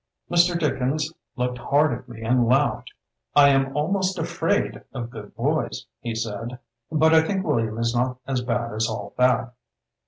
[0.31, 0.59] Mr.
[0.59, 2.91] Dickens looked hard at me and laughed.
[3.35, 6.57] 'I am almost afraid of good boys', he said,
[6.91, 9.53] 'but I think William is not so bad as all that.'